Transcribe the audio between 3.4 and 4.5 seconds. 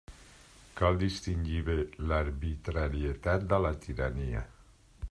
de la tirania.